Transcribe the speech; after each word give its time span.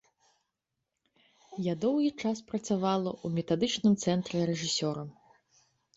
Я 1.65 1.75
доўгі 1.83 2.09
час 2.21 2.37
працавала 2.53 3.11
ў 3.11 3.27
метадычным 3.39 3.93
цэнтры 4.05 4.37
рэжысёрам. 4.53 5.07